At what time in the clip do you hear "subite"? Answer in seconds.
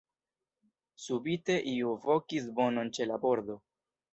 1.03-1.57